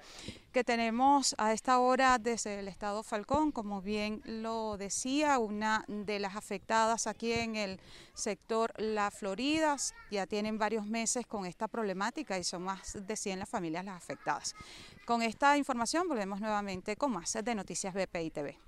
que 0.52 0.64
tenemos 0.64 1.36
a 1.38 1.52
esta 1.52 1.78
hora 1.78 2.18
desde 2.18 2.58
el 2.58 2.66
Estado 2.66 3.02
Falcón, 3.02 3.52
como 3.52 3.80
bien 3.80 4.22
lo 4.24 4.76
decía, 4.76 5.38
una 5.38 5.84
de 5.86 6.18
las 6.18 6.34
afectadas 6.34 7.06
aquí 7.06 7.32
en 7.32 7.54
el 7.54 7.78
sector 8.14 8.72
La 8.78 9.10
Florida, 9.10 9.76
ya 10.10 10.26
tienen 10.26 10.58
varios 10.58 10.86
meses 10.86 11.26
con 11.26 11.46
esta 11.46 11.68
problemática 11.68 12.38
y 12.38 12.44
son 12.44 12.62
más 12.62 12.98
de 13.06 13.16
100 13.16 13.40
las 13.40 13.48
familias 13.48 13.84
las 13.84 13.96
afectadas. 13.96 14.54
Con 15.04 15.22
esta 15.22 15.56
información 15.58 16.08
volvemos 16.08 16.40
nuevamente 16.40 16.96
con 16.96 17.12
más 17.12 17.38
de 17.40 17.54
Noticias 17.54 17.94
BPI 17.94 18.30
TV 18.30 18.65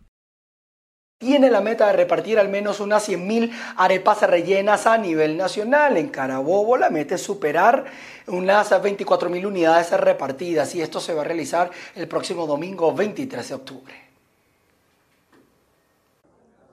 tiene 1.18 1.50
la 1.50 1.60
meta 1.60 1.88
de 1.88 1.94
repartir 1.94 2.38
al 2.38 2.48
menos 2.48 2.78
unas 2.78 3.08
100.000 3.08 3.50
arepas 3.76 4.22
rellenas 4.22 4.86
a 4.86 4.96
nivel 4.96 5.36
nacional. 5.36 5.96
En 5.96 6.08
Carabobo 6.08 6.76
la 6.76 6.90
meta 6.90 7.16
es 7.16 7.22
superar 7.22 7.86
unas 8.28 8.70
24.000 8.70 9.46
unidades 9.46 9.90
repartidas 9.90 10.74
y 10.76 10.80
esto 10.80 11.00
se 11.00 11.14
va 11.14 11.22
a 11.22 11.24
realizar 11.24 11.70
el 11.96 12.06
próximo 12.06 12.46
domingo 12.46 12.94
23 12.94 13.48
de 13.48 13.54
octubre. 13.54 14.07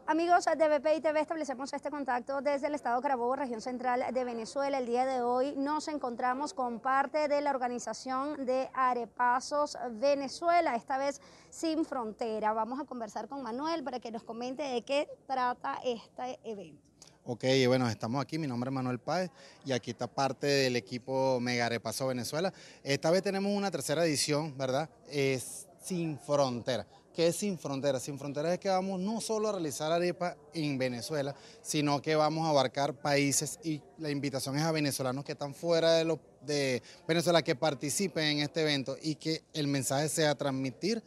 Amigos 0.08 0.46
de 0.46 0.68
BPI 0.68 1.02
TV, 1.02 1.20
establecemos 1.20 1.74
este 1.74 1.90
contacto 1.90 2.40
desde 2.40 2.68
el 2.68 2.76
Estado 2.76 3.02
Carabobo, 3.02 3.36
región 3.36 3.60
central 3.60 4.14
de 4.14 4.24
Venezuela. 4.24 4.78
El 4.78 4.86
día 4.86 5.04
de 5.04 5.24
hoy 5.24 5.56
nos 5.58 5.88
encontramos 5.88 6.54
con 6.54 6.80
parte 6.80 7.28
de 7.28 7.42
la 7.42 7.50
organización 7.50 8.46
de 8.46 8.70
Arepasos 8.76 9.76
Venezuela, 9.94 10.76
esta 10.76 11.00
vez 11.00 11.22
sin 11.50 11.86
frontera. 11.86 12.54
Vamos 12.54 12.80
a 12.80 12.86
conversar 12.86 13.28
con 13.28 13.42
Manuel 13.42 13.84
para 13.84 14.00
que 14.00 14.12
nos 14.12 14.22
comente 14.22 14.62
de 14.62 14.84
qué 14.84 15.10
trata 15.26 15.80
este 15.84 16.40
evento. 16.44 16.84
Ok, 17.24 17.44
bueno, 17.66 17.90
estamos 17.90 18.22
aquí, 18.22 18.38
mi 18.38 18.46
nombre 18.46 18.70
es 18.70 18.76
Manuel 18.76 19.00
Páez 19.00 19.32
y 19.66 19.72
aquí 19.72 19.90
está 19.90 20.06
parte 20.06 20.46
del 20.46 20.76
equipo 20.76 21.40
Mega 21.40 21.66
Arepaso 21.66 22.06
Venezuela. 22.06 22.54
Esta 22.84 23.10
vez 23.10 23.24
tenemos 23.24 23.52
una 23.52 23.72
tercera 23.72 24.06
edición, 24.06 24.56
¿verdad? 24.56 24.88
Es 25.10 25.68
sin 25.82 26.20
frontera 26.20 26.86
que 27.16 27.28
es 27.28 27.36
Sin 27.38 27.58
Fronteras. 27.58 28.04
Sin 28.04 28.20
Fronteras 28.20 28.54
es 28.54 28.60
que 28.60 28.70
vamos 28.70 29.00
no 29.00 29.22
solo 29.22 29.50
a 29.50 29.54
realizar 29.54 29.92
arepa 29.92 30.36
en 30.54 30.78
Venezuela, 30.78 31.34
sino 31.62 32.02
que 32.02 32.16
vamos 32.16 32.46
a 32.46 32.50
abarcar 32.50 32.94
países 32.94 33.58
y 33.64 33.82
la 33.98 34.10
invitación 34.10 34.58
es 34.58 34.64
a 34.64 34.72
venezolanos 34.72 35.24
que 35.24 35.32
están 35.32 35.56
fuera 35.56 35.94
de, 35.94 36.20
de 36.46 36.84
Venezuela 37.08 37.42
que 37.42 37.56
participen 37.56 38.26
en 38.26 38.40
este 38.40 38.62
evento 38.62 38.98
y 39.02 39.16
que 39.16 39.44
el 39.54 39.68
mensaje 39.68 40.10
sea 40.10 40.36
transmitir 40.36 41.02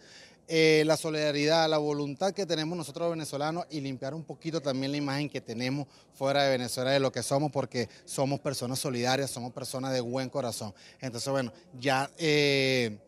eh, 0.50 0.82
la 0.86 0.96
solidaridad, 0.96 1.68
la 1.68 1.76
voluntad 1.76 2.32
que 2.32 2.46
tenemos 2.46 2.74
nosotros 2.74 3.08
los 3.08 3.10
venezolanos 3.10 3.66
y 3.68 3.82
limpiar 3.82 4.14
un 4.14 4.24
poquito 4.24 4.62
también 4.62 4.92
la 4.92 4.96
imagen 4.96 5.28
que 5.28 5.42
tenemos 5.42 5.86
fuera 6.14 6.44
de 6.44 6.50
Venezuela 6.50 6.90
de 6.90 7.00
lo 7.00 7.12
que 7.12 7.22
somos, 7.22 7.52
porque 7.52 7.86
somos 8.06 8.40
personas 8.40 8.78
solidarias, 8.78 9.30
somos 9.30 9.52
personas 9.52 9.92
de 9.92 10.00
buen 10.00 10.30
corazón. 10.30 10.72
Entonces, 11.00 11.30
bueno, 11.30 11.52
ya... 11.78 12.10
Eh, 12.16 12.98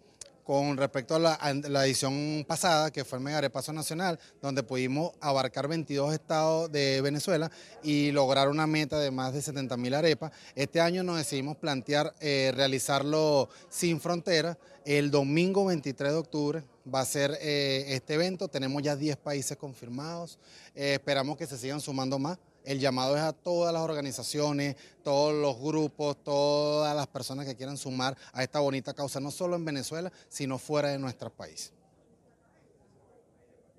con 0.44 0.76
respecto 0.76 1.14
a 1.14 1.18
la, 1.18 1.84
edición 1.84 2.44
pasada, 2.46 2.90
que 2.90 3.04
fue 3.04 3.18
el 3.18 3.24
Mega 3.24 3.48
Paso 3.50 3.72
Nacional, 3.72 4.18
donde 4.42 4.62
pudimos 4.62 5.12
abarcar 5.20 5.68
22 5.68 6.12
estados 6.12 6.70
de 6.72 7.00
Venezuela 7.00 7.50
y 7.82 8.10
lograr 8.12 8.48
una 8.48 8.66
meta 8.66 8.98
de 8.98 9.10
más 9.10 9.32
de 9.32 9.42
70 9.42 9.76
mil 9.76 9.94
arepas. 9.94 10.32
Este 10.54 10.80
año 10.80 11.02
nos 11.02 11.18
decidimos 11.18 11.56
plantear 11.56 12.14
eh, 12.20 12.52
realizarlo 12.54 13.48
sin 13.68 14.00
fronteras. 14.00 14.56
El 14.84 15.10
domingo 15.10 15.66
23 15.66 16.12
de 16.12 16.18
octubre 16.18 16.64
va 16.92 17.00
a 17.00 17.04
ser 17.04 17.38
eh, 17.40 17.84
este 17.88 18.14
evento. 18.14 18.48
Tenemos 18.48 18.82
ya 18.82 18.96
10 18.96 19.16
países 19.16 19.56
confirmados. 19.56 20.38
Eh, 20.74 20.94
esperamos 20.94 21.36
que 21.36 21.46
se 21.46 21.58
sigan 21.58 21.80
sumando 21.80 22.18
más. 22.18 22.38
El 22.64 22.78
llamado 22.78 23.16
es 23.16 23.22
a 23.22 23.32
todas 23.32 23.72
las 23.72 23.82
organizaciones, 23.82 24.76
todos 25.02 25.32
los 25.34 25.58
grupos, 25.58 26.22
todas 26.22 26.94
las 26.94 27.06
personas 27.06 27.46
que 27.46 27.56
quieran 27.56 27.78
sumar 27.78 28.16
a 28.32 28.42
esta 28.42 28.60
bonita 28.60 28.92
causa, 28.92 29.18
no 29.18 29.30
solo 29.30 29.56
en 29.56 29.64
Venezuela, 29.64 30.12
sino 30.28 30.58
fuera 30.58 30.90
de 30.90 30.98
nuestro 30.98 31.30
país. 31.30 31.72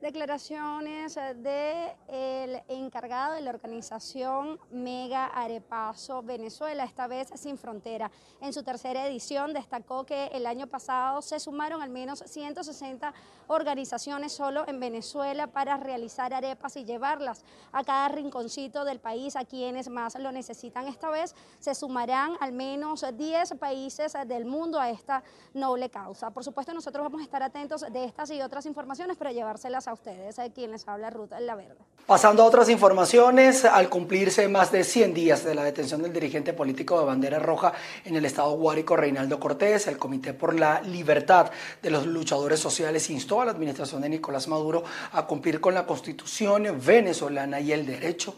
Declaraciones 0.01 1.13
del 1.13 2.59
encargado 2.67 3.35
de 3.35 3.41
la 3.41 3.51
organización 3.51 4.59
Mega 4.71 5.27
Arepaso 5.27 6.23
Venezuela, 6.23 6.83
esta 6.85 7.05
vez 7.05 7.29
sin 7.35 7.55
frontera. 7.55 8.09
En 8.39 8.51
su 8.51 8.63
tercera 8.63 9.05
edición 9.05 9.53
destacó 9.53 10.03
que 10.03 10.25
el 10.33 10.47
año 10.47 10.65
pasado 10.65 11.21
se 11.21 11.39
sumaron 11.39 11.83
al 11.83 11.91
menos 11.91 12.23
160 12.25 13.13
organizaciones 13.45 14.31
solo 14.31 14.67
en 14.67 14.79
Venezuela 14.79 15.45
para 15.45 15.77
realizar 15.77 16.33
arepas 16.33 16.77
y 16.77 16.83
llevarlas 16.83 17.45
a 17.71 17.83
cada 17.83 18.07
rinconcito 18.07 18.83
del 18.85 18.99
país, 18.99 19.35
a 19.35 19.45
quienes 19.45 19.87
más 19.87 20.15
lo 20.15 20.31
necesitan. 20.31 20.87
Esta 20.87 21.11
vez 21.11 21.35
se 21.59 21.75
sumarán 21.75 22.37
al 22.39 22.53
menos 22.53 23.05
10 23.15 23.53
países 23.59 24.17
del 24.25 24.45
mundo 24.45 24.79
a 24.79 24.89
esta 24.89 25.23
noble 25.53 25.91
causa. 25.91 26.31
Por 26.31 26.43
supuesto, 26.43 26.73
nosotros 26.73 27.03
vamos 27.03 27.21
a 27.21 27.23
estar 27.23 27.43
atentos 27.43 27.81
de 27.81 28.03
estas 28.05 28.31
y 28.31 28.41
otras 28.41 28.65
informaciones 28.65 29.15
para 29.15 29.31
llevárselas 29.31 29.87
a 29.87 29.90
a 29.91 29.93
ustedes, 29.93 30.39
a 30.39 30.49
quien 30.49 30.71
les 30.71 30.87
habla 30.87 31.09
Ruth 31.09 31.31
La 31.39 31.55
Verde. 31.55 31.75
Pasando 32.07 32.43
a 32.43 32.45
otras 32.45 32.69
informaciones, 32.69 33.65
al 33.65 33.89
cumplirse 33.89 34.47
más 34.47 34.71
de 34.71 34.83
100 34.83 35.13
días 35.13 35.43
de 35.43 35.53
la 35.53 35.63
detención 35.63 36.01
del 36.01 36.13
dirigente 36.13 36.53
político 36.53 36.99
de 36.99 37.05
bandera 37.05 37.39
roja 37.39 37.73
en 38.05 38.15
el 38.15 38.25
estado 38.25 38.51
Guárico, 38.51 38.95
Reinaldo 38.95 39.39
Cortés, 39.39 39.87
el 39.87 39.97
Comité 39.97 40.33
por 40.33 40.57
la 40.57 40.81
Libertad 40.81 41.51
de 41.81 41.89
los 41.89 42.05
Luchadores 42.05 42.59
Sociales 42.59 43.09
instó 43.09 43.41
a 43.41 43.45
la 43.45 43.51
administración 43.51 44.01
de 44.01 44.09
Nicolás 44.09 44.47
Maduro 44.47 44.83
a 45.11 45.27
cumplir 45.27 45.61
con 45.61 45.73
la 45.73 45.85
constitución 45.85 46.79
venezolana 46.83 47.59
y 47.59 47.71
el 47.71 47.85
derecho 47.85 48.35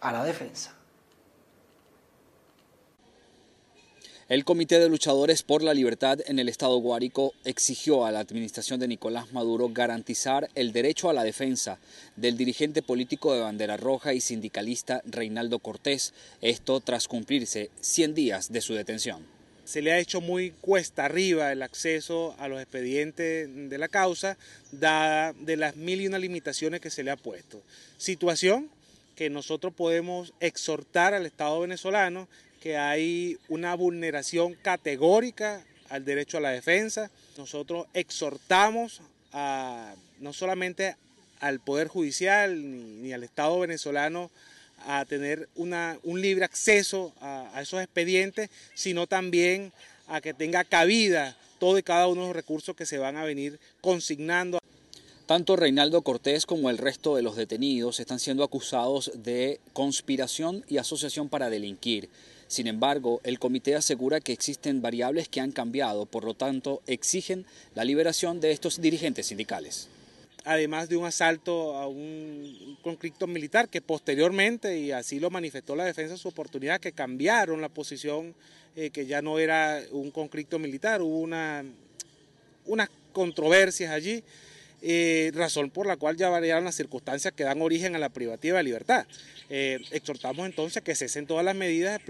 a 0.00 0.12
la 0.12 0.24
defensa. 0.24 0.75
El 4.28 4.44
Comité 4.44 4.80
de 4.80 4.88
Luchadores 4.88 5.44
por 5.44 5.62
la 5.62 5.72
Libertad 5.72 6.18
en 6.26 6.40
el 6.40 6.48
Estado 6.48 6.76
Guárico 6.78 7.32
exigió 7.44 8.04
a 8.04 8.10
la 8.10 8.18
administración 8.18 8.80
de 8.80 8.88
Nicolás 8.88 9.32
Maduro 9.32 9.68
garantizar 9.68 10.50
el 10.56 10.72
derecho 10.72 11.08
a 11.08 11.12
la 11.12 11.22
defensa 11.22 11.78
del 12.16 12.36
dirigente 12.36 12.82
político 12.82 13.32
de 13.32 13.42
bandera 13.42 13.76
roja 13.76 14.14
y 14.14 14.20
sindicalista 14.20 15.00
Reinaldo 15.04 15.60
Cortés, 15.60 16.12
esto 16.40 16.80
tras 16.80 17.06
cumplirse 17.06 17.70
100 17.80 18.14
días 18.16 18.50
de 18.50 18.62
su 18.62 18.74
detención. 18.74 19.24
Se 19.64 19.80
le 19.80 19.92
ha 19.92 20.00
hecho 20.00 20.20
muy 20.20 20.50
cuesta 20.60 21.04
arriba 21.04 21.52
el 21.52 21.62
acceso 21.62 22.34
a 22.40 22.48
los 22.48 22.60
expedientes 22.60 23.48
de 23.70 23.78
la 23.78 23.86
causa, 23.86 24.36
dada 24.72 25.34
de 25.34 25.56
las 25.56 25.76
mil 25.76 26.00
y 26.00 26.08
una 26.08 26.18
limitaciones 26.18 26.80
que 26.80 26.90
se 26.90 27.04
le 27.04 27.12
ha 27.12 27.16
puesto. 27.16 27.62
Situación 27.96 28.70
que 29.14 29.30
nosotros 29.30 29.72
podemos 29.72 30.32
exhortar 30.40 31.14
al 31.14 31.26
Estado 31.26 31.60
venezolano 31.60 32.26
que 32.66 32.76
hay 32.76 33.38
una 33.48 33.76
vulneración 33.76 34.54
categórica 34.54 35.64
al 35.88 36.04
derecho 36.04 36.38
a 36.38 36.40
la 36.40 36.50
defensa. 36.50 37.12
Nosotros 37.38 37.86
exhortamos 37.94 39.02
a, 39.32 39.94
no 40.18 40.32
solamente 40.32 40.96
al 41.38 41.60
Poder 41.60 41.86
Judicial 41.86 42.60
ni, 43.02 43.12
al 43.12 43.22
Estado 43.22 43.60
venezolano 43.60 44.32
a 44.84 45.04
tener 45.04 45.48
un 45.54 46.20
libre 46.20 46.44
acceso 46.44 47.12
a 47.20 47.56
esos 47.62 47.80
expedientes, 47.80 48.50
sino 48.74 49.06
también 49.06 49.72
a 50.08 50.20
que 50.20 50.34
tenga 50.34 50.64
cabida 50.64 51.36
todo 51.60 51.78
y 51.78 51.84
cada 51.84 52.08
uno 52.08 52.22
de 52.22 52.26
los 52.26 52.36
recursos 52.36 52.74
que 52.74 52.84
se 52.84 52.98
van 52.98 53.16
a 53.16 53.22
venir 53.22 53.60
consignando. 53.80 54.58
Tanto 55.26 55.54
Reinaldo 55.54 56.02
Cortés 56.02 56.46
como 56.46 56.68
el 56.68 56.78
resto 56.78 57.14
de 57.14 57.22
los 57.22 57.36
detenidos 57.36 58.00
están 58.00 58.18
siendo 58.18 58.42
acusados 58.42 59.12
de 59.14 59.60
conspiración 59.72 60.64
y 60.68 60.78
asociación 60.78 61.28
para 61.28 61.48
delinquir. 61.48 62.08
Sin 62.48 62.68
embargo, 62.68 63.20
el 63.24 63.38
comité 63.38 63.74
asegura 63.74 64.20
que 64.20 64.32
existen 64.32 64.80
variables 64.80 65.28
que 65.28 65.40
han 65.40 65.50
cambiado, 65.50 66.06
por 66.06 66.24
lo 66.24 66.34
tanto, 66.34 66.80
exigen 66.86 67.44
la 67.74 67.84
liberación 67.84 68.40
de 68.40 68.52
estos 68.52 68.80
dirigentes 68.80 69.26
sindicales. 69.26 69.88
Además 70.44 70.88
de 70.88 70.96
un 70.96 71.06
asalto 71.06 71.74
a 71.76 71.88
un 71.88 72.78
conflicto 72.82 73.26
militar 73.26 73.68
que 73.68 73.80
posteriormente, 73.80 74.78
y 74.78 74.92
así 74.92 75.18
lo 75.18 75.28
manifestó 75.28 75.74
la 75.74 75.84
defensa 75.84 76.12
de 76.12 76.18
su 76.18 76.28
oportunidad, 76.28 76.78
que 76.78 76.92
cambiaron 76.92 77.60
la 77.60 77.68
posición, 77.68 78.32
eh, 78.76 78.90
que 78.90 79.06
ya 79.06 79.22
no 79.22 79.40
era 79.40 79.82
un 79.90 80.12
conflicto 80.12 80.60
militar, 80.60 81.02
hubo 81.02 81.18
una, 81.18 81.64
unas 82.64 82.88
controversias 83.12 83.90
allí 83.90 84.22
eh, 84.88 85.32
razón 85.34 85.70
por 85.70 85.88
la 85.88 85.96
cual 85.96 86.16
ya 86.16 86.28
variaron 86.28 86.64
las 86.64 86.76
circunstancias 86.76 87.34
que 87.34 87.42
dan 87.42 87.60
origen 87.60 87.96
a 87.96 87.98
la 87.98 88.10
privativa 88.10 88.58
de 88.58 88.62
libertad. 88.62 89.04
Eh, 89.50 89.80
exhortamos 89.90 90.46
entonces 90.46 90.80
que 90.84 90.94
cesen 90.94 91.26
todas 91.26 91.44
las 91.44 91.56
medidas 91.56 92.00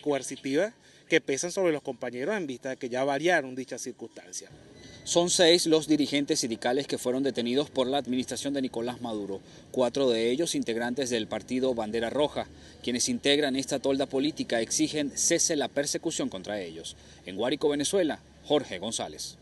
coercitivas 0.00 0.72
que 1.06 1.20
pesan 1.20 1.52
sobre 1.52 1.74
los 1.74 1.82
compañeros 1.82 2.34
en 2.34 2.46
vista 2.46 2.70
de 2.70 2.76
que 2.78 2.88
ya 2.88 3.04
variaron 3.04 3.54
dichas 3.54 3.82
circunstancias. 3.82 4.50
Son 5.04 5.28
seis 5.28 5.66
los 5.66 5.86
dirigentes 5.86 6.40
sindicales 6.40 6.86
que 6.86 6.96
fueron 6.96 7.22
detenidos 7.22 7.68
por 7.68 7.86
la 7.86 7.98
administración 7.98 8.54
de 8.54 8.62
Nicolás 8.62 9.02
Maduro, 9.02 9.42
cuatro 9.70 10.08
de 10.08 10.30
ellos 10.30 10.54
integrantes 10.54 11.10
del 11.10 11.26
partido 11.26 11.74
Bandera 11.74 12.08
Roja. 12.08 12.48
Quienes 12.82 13.10
integran 13.10 13.54
esta 13.54 13.80
tolda 13.80 14.06
política 14.06 14.62
exigen 14.62 15.12
cese 15.14 15.56
la 15.56 15.68
persecución 15.68 16.30
contra 16.30 16.58
ellos. 16.58 16.96
En 17.26 17.36
Guárico, 17.36 17.68
Venezuela, 17.68 18.20
Jorge 18.44 18.78
González. 18.78 19.36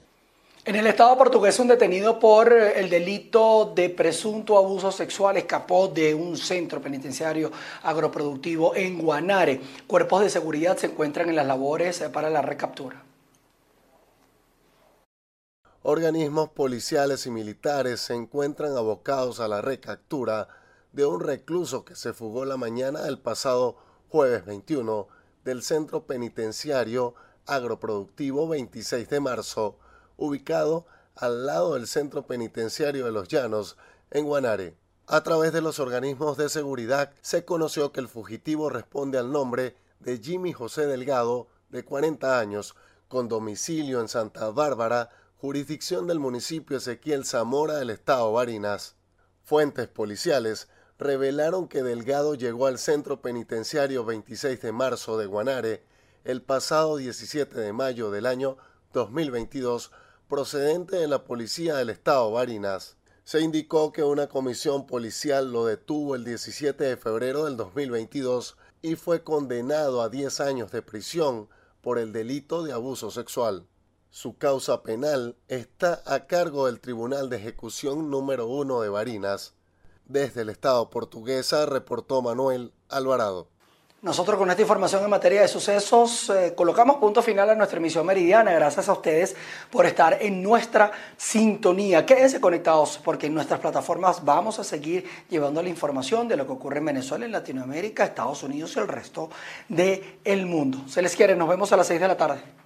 En 0.64 0.76
el 0.76 0.86
Estado 0.86 1.18
portugués, 1.18 1.58
un 1.58 1.66
detenido 1.66 2.20
por 2.20 2.52
el 2.52 2.88
delito 2.88 3.72
de 3.74 3.90
presunto 3.90 4.56
abuso 4.56 4.92
sexual 4.92 5.36
escapó 5.36 5.88
de 5.88 6.14
un 6.14 6.36
centro 6.36 6.80
penitenciario 6.80 7.50
agroproductivo 7.82 8.76
en 8.76 9.02
Guanare. 9.02 9.60
Cuerpos 9.88 10.22
de 10.22 10.30
seguridad 10.30 10.76
se 10.76 10.86
encuentran 10.86 11.28
en 11.28 11.34
las 11.34 11.48
labores 11.48 11.98
para 12.12 12.30
la 12.30 12.42
recaptura. 12.42 13.02
Organismos 15.82 16.50
policiales 16.50 17.26
y 17.26 17.32
militares 17.32 18.00
se 18.00 18.14
encuentran 18.14 18.76
abocados 18.76 19.40
a 19.40 19.48
la 19.48 19.62
recaptura 19.62 20.46
de 20.92 21.04
un 21.04 21.18
recluso 21.18 21.84
que 21.84 21.96
se 21.96 22.12
fugó 22.12 22.44
la 22.44 22.56
mañana 22.56 23.02
del 23.02 23.18
pasado 23.18 23.78
jueves 24.10 24.46
21 24.46 25.08
del 25.44 25.64
centro 25.64 26.06
penitenciario 26.06 27.16
agroproductivo 27.46 28.46
26 28.46 29.08
de 29.08 29.18
marzo, 29.18 29.78
ubicado 30.22 30.86
al 31.16 31.46
lado 31.46 31.74
del 31.74 31.86
centro 31.86 32.26
penitenciario 32.26 33.04
de 33.04 33.12
Los 33.12 33.28
Llanos, 33.28 33.76
en 34.10 34.24
Guanare. 34.24 34.76
A 35.06 35.22
través 35.22 35.52
de 35.52 35.60
los 35.60 35.78
organismos 35.80 36.36
de 36.36 36.48
seguridad 36.48 37.12
se 37.20 37.44
conoció 37.44 37.92
que 37.92 38.00
el 38.00 38.08
fugitivo 38.08 38.70
responde 38.70 39.18
al 39.18 39.32
nombre 39.32 39.76
de 40.00 40.18
Jimmy 40.18 40.52
José 40.52 40.86
Delgado, 40.86 41.48
de 41.70 41.84
40 41.84 42.38
años, 42.38 42.74
con 43.08 43.28
domicilio 43.28 44.00
en 44.00 44.08
Santa 44.08 44.50
Bárbara, 44.50 45.10
jurisdicción 45.38 46.06
del 46.06 46.20
municipio 46.20 46.76
Ezequiel 46.76 47.24
Zamora 47.24 47.76
del 47.76 47.90
estado 47.90 48.32
Barinas. 48.32 48.94
Fuentes 49.44 49.88
policiales 49.88 50.68
revelaron 50.98 51.66
que 51.66 51.82
Delgado 51.82 52.34
llegó 52.34 52.66
al 52.66 52.78
centro 52.78 53.20
penitenciario 53.20 54.04
26 54.04 54.62
de 54.62 54.72
marzo 54.72 55.18
de 55.18 55.26
Guanare 55.26 55.84
el 56.24 56.42
pasado 56.42 56.96
17 56.96 57.58
de 57.58 57.72
mayo 57.72 58.10
del 58.12 58.26
año 58.26 58.56
2022 58.92 59.90
procedente 60.32 60.96
de 60.96 61.08
la 61.08 61.24
policía 61.24 61.76
del 61.76 61.90
estado 61.90 62.30
Barinas. 62.30 62.96
Se 63.22 63.42
indicó 63.42 63.92
que 63.92 64.02
una 64.02 64.28
comisión 64.28 64.86
policial 64.86 65.52
lo 65.52 65.66
detuvo 65.66 66.14
el 66.14 66.24
17 66.24 66.84
de 66.84 66.96
febrero 66.96 67.44
del 67.44 67.58
2022 67.58 68.56
y 68.80 68.94
fue 68.94 69.24
condenado 69.24 70.00
a 70.00 70.08
10 70.08 70.40
años 70.40 70.72
de 70.72 70.80
prisión 70.80 71.50
por 71.82 71.98
el 71.98 72.14
delito 72.14 72.62
de 72.62 72.72
abuso 72.72 73.10
sexual. 73.10 73.66
Su 74.08 74.38
causa 74.38 74.82
penal 74.82 75.36
está 75.48 76.02
a 76.06 76.26
cargo 76.26 76.64
del 76.64 76.80
Tribunal 76.80 77.28
de 77.28 77.36
Ejecución 77.36 78.10
número 78.10 78.46
1 78.46 78.80
de 78.80 78.88
Barinas. 78.88 79.52
Desde 80.06 80.40
el 80.40 80.48
Estado 80.48 80.88
portuguesa 80.88 81.66
reportó 81.66 82.22
Manuel 82.22 82.72
Alvarado. 82.88 83.51
Nosotros 84.02 84.36
con 84.36 84.50
esta 84.50 84.62
información 84.62 85.04
en 85.04 85.10
materia 85.10 85.42
de 85.42 85.46
sucesos 85.46 86.28
eh, 86.30 86.54
colocamos 86.56 86.96
punto 86.96 87.22
final 87.22 87.48
a 87.50 87.54
nuestra 87.54 87.78
emisión 87.78 88.04
meridiana. 88.04 88.50
Gracias 88.50 88.88
a 88.88 88.94
ustedes 88.94 89.36
por 89.70 89.86
estar 89.86 90.18
en 90.20 90.42
nuestra 90.42 90.90
sintonía. 91.16 92.04
Quédense 92.04 92.40
conectados 92.40 92.98
porque 92.98 93.28
en 93.28 93.34
nuestras 93.34 93.60
plataformas 93.60 94.24
vamos 94.24 94.58
a 94.58 94.64
seguir 94.64 95.08
llevando 95.30 95.62
la 95.62 95.68
información 95.68 96.26
de 96.26 96.36
lo 96.36 96.46
que 96.46 96.52
ocurre 96.52 96.78
en 96.78 96.86
Venezuela, 96.86 97.26
en 97.26 97.30
Latinoamérica, 97.30 98.02
Estados 98.02 98.42
Unidos 98.42 98.74
y 98.74 98.80
el 98.80 98.88
resto 98.88 99.30
del 99.68 100.46
mundo. 100.46 100.82
Se 100.88 101.00
les 101.00 101.14
quiere, 101.14 101.36
nos 101.36 101.48
vemos 101.48 101.70
a 101.72 101.76
las 101.76 101.86
6 101.86 102.00
de 102.00 102.08
la 102.08 102.16
tarde. 102.16 102.61